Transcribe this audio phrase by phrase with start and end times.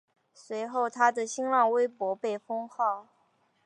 [0.33, 3.07] 随后他的新浪微博被封号。